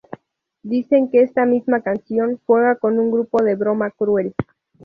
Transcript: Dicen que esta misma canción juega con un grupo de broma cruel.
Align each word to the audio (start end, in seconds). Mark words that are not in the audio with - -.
Dicen 0.63 1.11
que 1.11 1.21
esta 1.21 1.45
misma 1.45 1.81
canción 1.83 2.39
juega 2.47 2.75
con 2.77 2.97
un 2.97 3.11
grupo 3.11 3.43
de 3.43 3.53
broma 3.53 3.91
cruel. 3.91 4.33